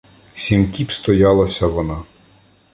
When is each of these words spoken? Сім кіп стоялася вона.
Сім 0.45 0.63
кіп 0.77 0.91
стоялася 0.97 1.67
вона. 1.77 2.01